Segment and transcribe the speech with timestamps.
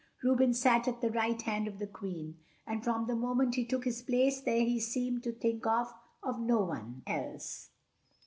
[0.23, 3.85] Reuben sat at the right hand of the Queen, and from the moment he took
[3.85, 5.93] his place there he seemed to think of
[6.39, 7.69] no one else.